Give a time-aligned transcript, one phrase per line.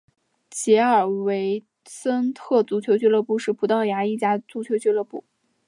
[0.49, 5.23] 吉尔维森特足球俱乐部是葡萄牙的一家足球俱乐部。